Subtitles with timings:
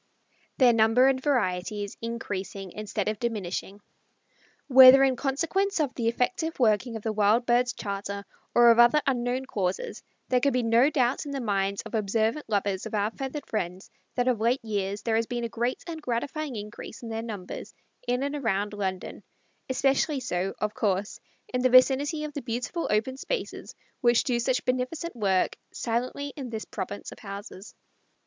[0.57, 3.81] Their Number and Variety is Increasing Instead of Diminishing.
[4.67, 8.25] Whether in consequence of the effective working of the Wild Birds' Charter
[8.55, 12.49] or of other unknown causes, there can be no doubt in the minds of observant
[12.49, 16.01] lovers of our feathered friends that of late years there has been a great and
[16.01, 17.71] gratifying increase in their numbers
[18.07, 19.21] in and around London,
[19.69, 21.19] especially so, of course,
[21.53, 26.49] in the vicinity of the beautiful open spaces which do such beneficent work silently in
[26.49, 27.75] this province of houses.